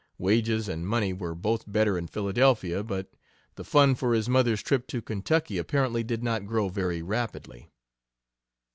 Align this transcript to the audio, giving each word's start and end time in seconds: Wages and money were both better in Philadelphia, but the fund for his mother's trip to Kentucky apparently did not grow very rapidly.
Wages 0.17 0.67
and 0.67 0.87
money 0.87 1.13
were 1.13 1.35
both 1.35 1.71
better 1.71 1.95
in 1.95 2.07
Philadelphia, 2.07 2.81
but 2.83 3.13
the 3.53 3.63
fund 3.63 3.99
for 3.99 4.15
his 4.15 4.27
mother's 4.27 4.63
trip 4.63 4.87
to 4.87 4.99
Kentucky 4.99 5.59
apparently 5.59 6.03
did 6.03 6.23
not 6.23 6.47
grow 6.47 6.69
very 6.69 7.03
rapidly. 7.03 7.69